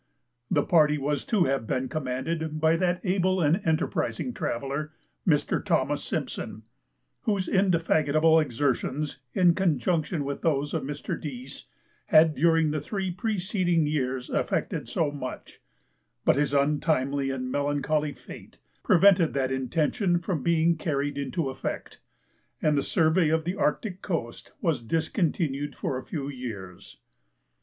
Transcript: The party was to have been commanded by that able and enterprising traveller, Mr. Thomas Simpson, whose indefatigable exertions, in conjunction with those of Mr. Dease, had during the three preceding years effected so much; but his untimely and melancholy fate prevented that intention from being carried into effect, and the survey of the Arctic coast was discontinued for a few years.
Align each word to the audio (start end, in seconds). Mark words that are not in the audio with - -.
The 0.49 0.63
party 0.63 0.97
was 0.97 1.23
to 1.25 1.43
have 1.45 1.67
been 1.67 1.87
commanded 1.87 2.59
by 2.59 2.75
that 2.75 3.01
able 3.03 3.39
and 3.39 3.61
enterprising 3.63 4.33
traveller, 4.33 4.93
Mr. 5.27 5.63
Thomas 5.63 6.03
Simpson, 6.03 6.63
whose 7.25 7.47
indefatigable 7.47 8.39
exertions, 8.39 9.19
in 9.35 9.53
conjunction 9.53 10.25
with 10.25 10.41
those 10.41 10.73
of 10.73 10.81
Mr. 10.81 11.21
Dease, 11.21 11.65
had 12.07 12.33
during 12.33 12.71
the 12.71 12.81
three 12.81 13.11
preceding 13.11 13.85
years 13.85 14.31
effected 14.31 14.89
so 14.89 15.11
much; 15.11 15.61
but 16.25 16.35
his 16.35 16.51
untimely 16.51 17.29
and 17.29 17.51
melancholy 17.51 18.11
fate 18.13 18.57
prevented 18.81 19.35
that 19.35 19.51
intention 19.51 20.17
from 20.17 20.41
being 20.41 20.77
carried 20.77 21.15
into 21.15 21.51
effect, 21.51 21.99
and 22.59 22.75
the 22.75 22.81
survey 22.81 23.29
of 23.29 23.43
the 23.43 23.55
Arctic 23.55 24.01
coast 24.01 24.51
was 24.61 24.81
discontinued 24.81 25.75
for 25.75 25.95
a 25.99 26.03
few 26.03 26.27
years. 26.27 26.97